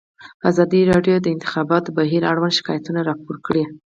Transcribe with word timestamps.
ازادي 0.49 0.81
راډیو 0.91 1.15
د 1.19 1.23
د 1.23 1.27
انتخاباتو 1.35 1.95
بهیر 1.97 2.23
اړوند 2.31 2.57
شکایتونه 2.59 2.99
راپور 3.09 3.35
کړي. 3.45 3.63